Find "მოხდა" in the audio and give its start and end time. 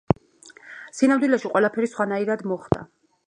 2.53-2.87